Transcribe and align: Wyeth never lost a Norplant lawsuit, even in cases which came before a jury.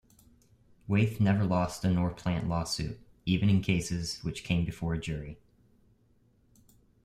Wyeth 0.87 1.19
never 1.19 1.45
lost 1.45 1.85
a 1.85 1.87
Norplant 1.89 2.47
lawsuit, 2.47 2.99
even 3.27 3.51
in 3.51 3.61
cases 3.61 4.17
which 4.23 4.43
came 4.43 4.65
before 4.65 4.95
a 4.95 4.99
jury. 4.99 5.37